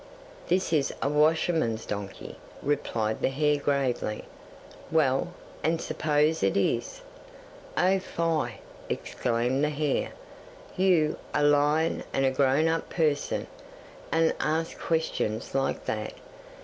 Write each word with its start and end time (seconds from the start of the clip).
'"This 0.47 0.73
is 0.73 0.91
a 1.03 1.07
washerman's 1.07 1.85
donkey," 1.85 2.35
replied 2.63 3.21
the 3.21 3.29
hare 3.29 3.59
gravely. 3.59 4.25
'"Well, 4.91 5.27
and 5.61 5.79
suppose 5.79 6.41
it 6.41 6.57
is?" 6.57 7.01
'"Oh, 7.77 7.99
fie!" 7.99 8.61
exclaimed 8.89 9.63
the 9.63 9.69
hare. 9.69 10.09
"You, 10.75 11.17
a 11.35 11.43
lion 11.43 12.03
and 12.13 12.25
a 12.25 12.31
grown 12.31 12.67
up 12.67 12.89
person, 12.89 13.45
and 14.11 14.33
ask 14.39 14.79
questions 14.79 15.53
like 15.53 15.85
that. 15.85 16.13